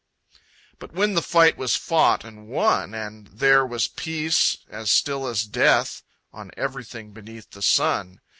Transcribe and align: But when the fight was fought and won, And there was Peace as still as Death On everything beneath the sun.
But 0.79 0.93
when 0.93 1.13
the 1.13 1.21
fight 1.21 1.57
was 1.59 1.75
fought 1.75 2.23
and 2.23 2.47
won, 2.47 2.95
And 2.95 3.27
there 3.27 3.63
was 3.63 3.87
Peace 3.87 4.57
as 4.67 4.91
still 4.91 5.27
as 5.27 5.43
Death 5.43 6.01
On 6.33 6.49
everything 6.57 7.11
beneath 7.11 7.51
the 7.51 7.61
sun. 7.61 8.19